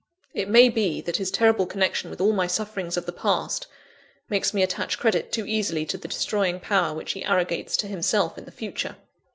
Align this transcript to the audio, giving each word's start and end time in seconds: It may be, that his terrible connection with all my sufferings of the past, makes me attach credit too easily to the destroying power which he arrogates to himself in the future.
It 0.33 0.49
may 0.49 0.67
be, 0.69 0.99
that 1.01 1.17
his 1.17 1.29
terrible 1.29 1.67
connection 1.67 2.09
with 2.09 2.19
all 2.19 2.33
my 2.33 2.47
sufferings 2.47 2.97
of 2.97 3.05
the 3.05 3.11
past, 3.11 3.67
makes 4.29 4.51
me 4.51 4.63
attach 4.63 4.97
credit 4.97 5.31
too 5.31 5.45
easily 5.45 5.85
to 5.85 5.95
the 5.95 6.07
destroying 6.07 6.59
power 6.59 6.95
which 6.95 7.11
he 7.11 7.23
arrogates 7.23 7.77
to 7.77 7.87
himself 7.87 8.35
in 8.35 8.45
the 8.45 8.51
future. 8.51 8.95